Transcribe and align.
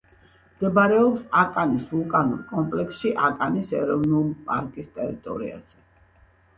მდებარეობს 0.53 1.27
აკანის 1.41 1.85
ვულკანურ 1.91 2.41
კომპლექსში, 2.55 3.13
აკანის 3.29 3.73
ეროვნულ 3.83 4.29
პარკის 4.51 4.93
ტერიტორიაზე. 5.01 5.85